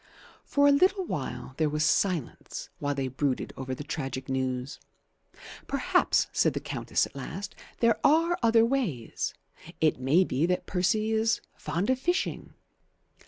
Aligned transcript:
For 0.45 0.67
a 0.67 0.71
little 0.71 1.05
while 1.05 1.53
there 1.57 1.69
was 1.69 1.85
silence 1.85 2.69
while 2.79 2.95
they 2.95 3.07
brooded 3.07 3.53
over 3.55 3.75
the 3.75 3.83
tragic 3.83 4.29
news. 4.29 4.79
"Perhaps," 5.67 6.25
said 6.33 6.53
the 6.55 6.59
Countess 6.59 7.05
at 7.05 7.15
last, 7.15 7.53
"there 7.81 7.99
are 8.03 8.35
other 8.41 8.65
ways. 8.65 9.35
It 9.79 9.99
may 9.99 10.23
be 10.23 10.47
that 10.47 10.65
Percy 10.65 11.11
is 11.11 11.39
fond 11.55 11.91
of 11.91 11.99
fishing." 11.99 12.55